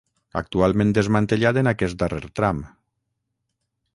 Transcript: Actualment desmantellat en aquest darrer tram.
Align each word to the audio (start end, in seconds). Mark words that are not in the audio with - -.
Actualment 0.39 0.93
desmantellat 0.97 1.59
en 1.63 1.71
aquest 1.73 2.01
darrer 2.05 2.33
tram. 2.41 2.65